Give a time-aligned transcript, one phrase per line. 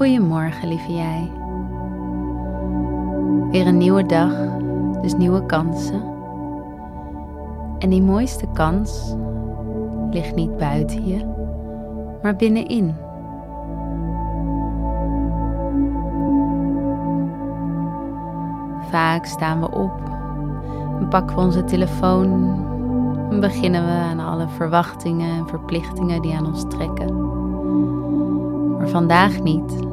[0.00, 1.30] Goedemorgen, lieve jij.
[3.50, 4.32] Weer een nieuwe dag,
[5.00, 6.02] dus nieuwe kansen.
[7.78, 9.14] En die mooiste kans
[10.10, 11.24] ligt niet buiten je,
[12.22, 12.94] maar binnenin.
[18.90, 20.00] Vaak staan we op
[20.98, 22.58] en pakken we onze telefoon
[23.30, 27.16] en beginnen we aan alle verwachtingen en verplichtingen die aan ons trekken.
[28.78, 29.89] Maar vandaag niet.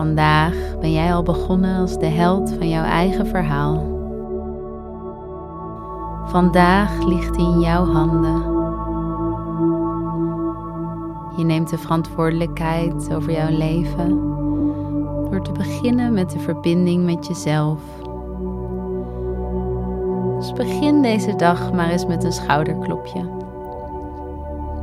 [0.00, 3.82] Vandaag ben jij al begonnen als de held van jouw eigen verhaal.
[6.26, 8.42] Vandaag ligt in jouw handen.
[11.36, 14.08] Je neemt de verantwoordelijkheid over jouw leven
[15.30, 17.80] door te beginnen met de verbinding met jezelf.
[20.38, 23.28] Dus begin deze dag maar eens met een schouderklopje.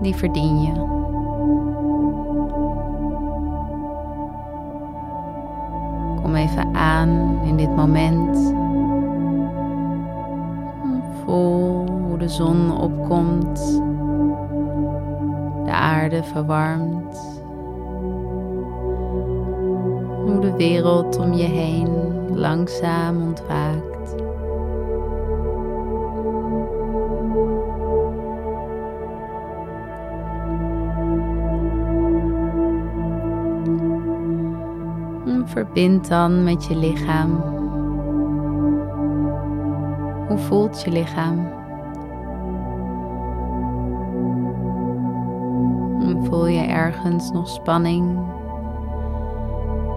[0.02, 0.95] Die verdien je.
[6.48, 8.56] Even aan in dit moment.
[11.23, 13.81] Voel hoe de zon opkomt,
[15.66, 17.42] de aarde verwarmt,
[20.26, 21.89] hoe de wereld om je heen
[22.34, 24.16] langzaam ontwaakt.
[35.58, 37.31] Verbind dan met je lichaam.
[40.27, 41.49] Hoe voelt je lichaam?
[46.23, 48.19] Voel je ergens nog spanning?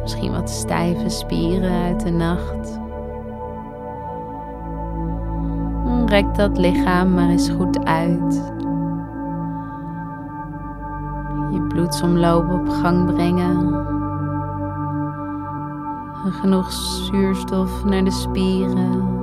[0.03, 2.81] Misschien wat stijve spieren uit de nacht?
[6.07, 8.53] Rek dat lichaam maar eens goed uit.
[11.53, 13.99] Je bloedsomloop op gang brengen
[16.29, 19.19] genoeg zuurstof naar de spieren.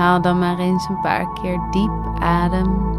[0.00, 2.96] haal dan maar eens een paar keer diep adem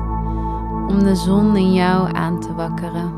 [0.88, 3.14] om de zon in jou aan te wakkeren.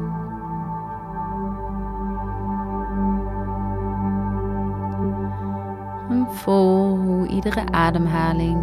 [6.10, 8.58] En voel hoe iedere ademhaling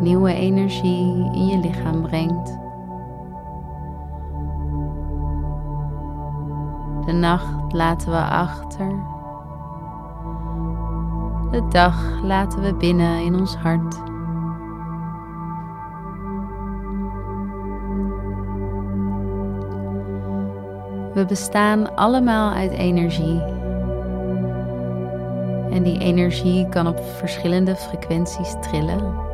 [0.00, 2.58] nieuwe energie in je lichaam brengt.
[7.10, 8.88] De nacht laten we achter.
[11.50, 13.94] De dag laten we binnen in ons hart.
[21.14, 23.40] We bestaan allemaal uit energie.
[25.70, 29.29] En die energie kan op verschillende frequenties trillen.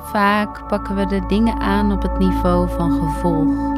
[0.00, 3.76] Vaak pakken we de dingen aan op het niveau van gevolg.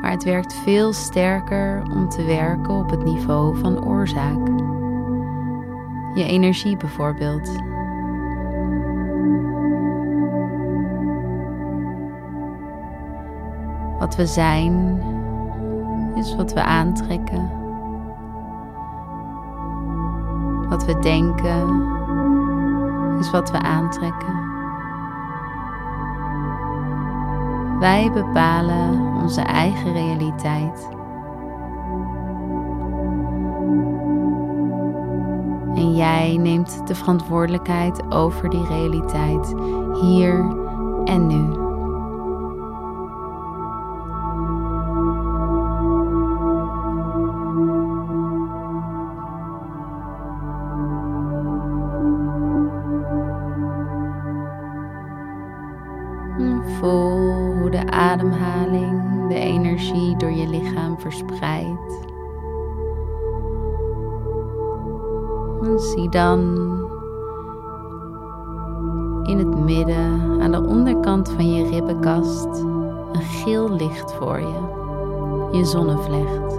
[0.00, 4.46] Maar het werkt veel sterker om te werken op het niveau van oorzaak.
[6.14, 7.50] Je energie bijvoorbeeld.
[13.98, 15.02] Wat we zijn
[16.14, 17.50] is wat we aantrekken.
[20.68, 21.97] Wat we denken
[23.18, 24.46] is wat we aantrekken.
[27.78, 30.88] Wij bepalen onze eigen realiteit.
[35.74, 39.54] En jij neemt de verantwoordelijkheid over die realiteit
[40.00, 40.56] hier
[41.04, 41.37] en nu.
[65.62, 66.40] En zie dan
[69.22, 72.64] in het midden, aan de onderkant van je ribbenkast,
[73.12, 76.58] een geel licht voor je, je zonnevlecht.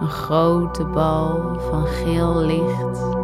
[0.00, 3.16] Een grote bal van geel licht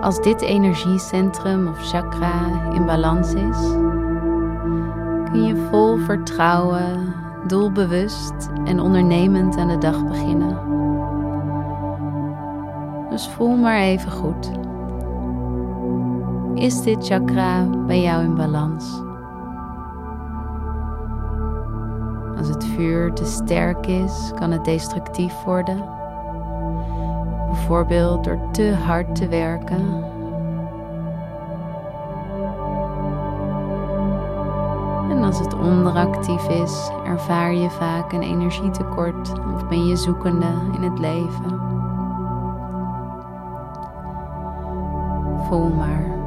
[0.00, 3.58] Als dit energiecentrum of chakra in balans is,
[5.30, 7.14] kun je vol vertrouwen,
[7.46, 10.58] doelbewust en ondernemend aan de dag beginnen.
[13.10, 14.50] Dus voel maar even goed.
[16.54, 19.02] Is dit chakra bij jou in balans?
[22.38, 25.84] Als het vuur te sterk is, kan het destructief worden.
[27.46, 30.16] Bijvoorbeeld door te hard te werken
[35.28, 40.98] als het onderactief is, ervaar je vaak een energietekort of ben je zoekende in het
[40.98, 41.60] leven.
[45.48, 46.17] Voel maar.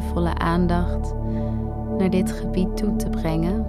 [0.00, 1.14] Liefdevolle aandacht
[1.98, 3.66] naar dit gebied toe te brengen,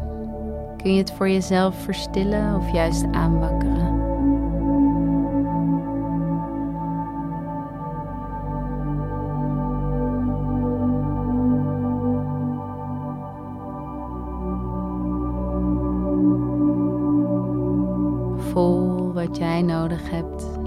[0.77, 3.99] kun je het voor jezelf verstillen of juist aanwakkeren.
[18.37, 20.60] Voel wat jij nodig hebt.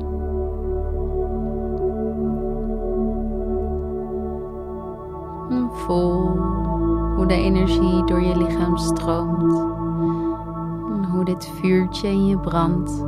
[5.85, 6.53] Voel
[7.17, 9.73] hoe de energie door je lichaam stroomt.
[10.93, 13.05] En hoe dit vuurtje in je brandt.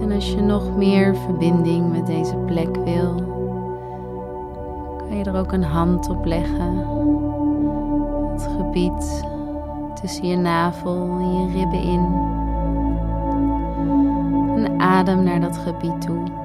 [0.00, 3.14] En als je nog meer verbinding met deze plek wil,
[4.96, 6.76] kan je er ook een hand op leggen.
[8.32, 9.24] Het gebied
[10.00, 12.06] tussen je navel en je ribben in.
[14.56, 16.37] En adem naar dat gebied toe.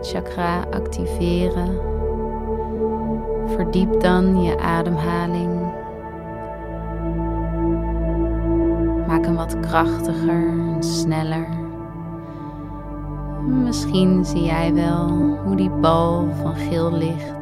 [0.00, 1.78] Chakra activeren?
[3.46, 5.60] Verdiep dan je ademhaling.
[9.06, 11.48] Maak hem wat krachtiger en sneller.
[13.46, 15.08] Misschien zie jij wel
[15.44, 17.36] hoe die bal van geel licht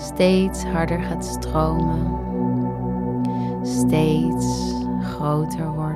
[0.00, 2.18] steeds harder gaat stromen,
[3.62, 5.89] steeds groter wordt.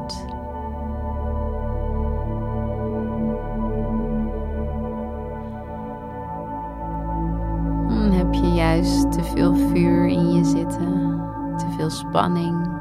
[8.74, 11.22] Juist te veel vuur in je zitten,
[11.56, 12.72] te veel spanning.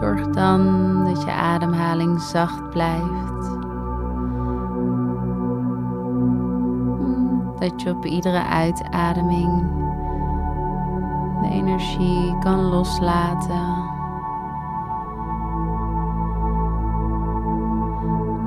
[0.00, 3.56] Zorg dan dat je ademhaling zacht blijft.
[7.58, 9.66] Dat je op iedere uitademing
[11.42, 13.86] de energie kan loslaten.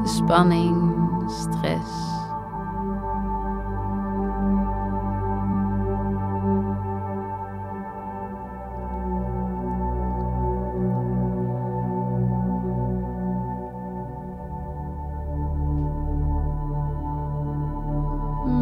[0.02, 0.94] De spanning,
[1.26, 2.21] stress.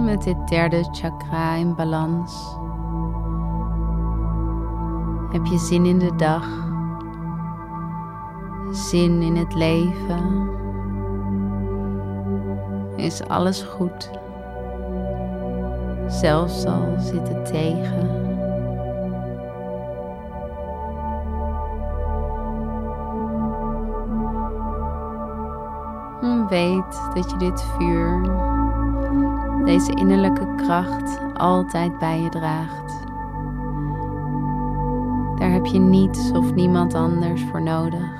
[0.09, 2.57] Met dit derde chakra in balans
[5.31, 6.47] heb je zin in de dag,
[8.71, 10.49] zin in het leven.
[12.95, 14.09] Is alles goed,
[16.07, 18.27] zelfs al zit het tegen.
[26.49, 28.21] Weet dat je dit vuur
[29.65, 33.07] deze innerlijke kracht altijd bij je draagt.
[35.39, 38.17] Daar heb je niets of niemand anders voor nodig.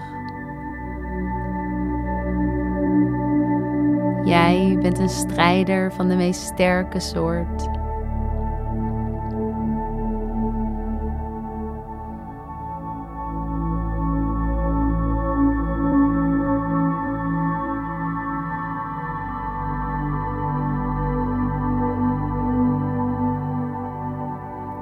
[4.24, 7.78] Jij bent een strijder van de meest sterke soort.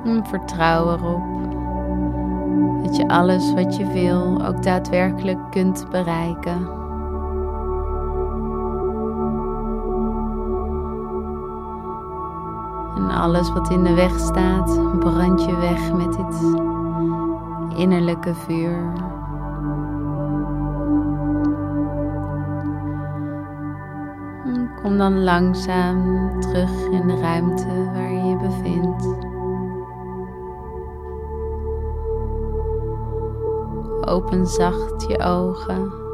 [0.08, 1.38] Vertrouw erop
[2.84, 6.70] dat je alles wat je wil ook daadwerkelijk kunt bereiken.
[12.96, 16.56] En alles wat in de weg staat, brand je weg met dit
[17.78, 18.94] innerlijke vuur.
[24.82, 29.27] Kom dan langzaam terug in de ruimte waar je je bevindt.
[34.08, 36.06] Open zacht je ogen.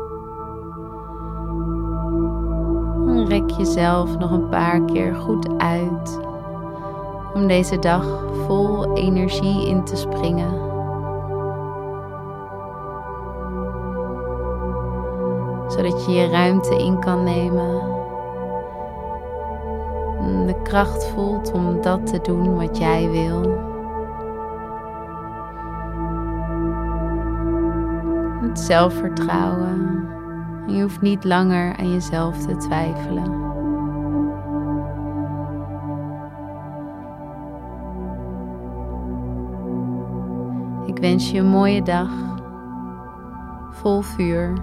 [3.34, 6.20] strek jezelf nog een paar keer goed uit
[7.34, 10.52] om deze dag vol energie in te springen.
[15.68, 17.82] Zodat je je ruimte in kan nemen.
[20.46, 23.53] De kracht voelt om dat te doen wat jij wil.
[28.54, 30.08] Het zelfvertrouwen.
[30.68, 33.32] Je hoeft niet langer aan jezelf te twijfelen.
[40.86, 42.10] Ik wens je een mooie dag,
[43.72, 44.54] vol vuur.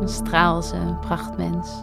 [0.00, 1.82] Een straal ze, prachtmens.